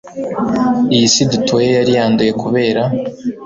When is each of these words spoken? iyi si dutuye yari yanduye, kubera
iyi 0.95 1.07
si 1.13 1.23
dutuye 1.31 1.69
yari 1.77 1.91
yanduye, 1.97 2.31
kubera 2.41 2.81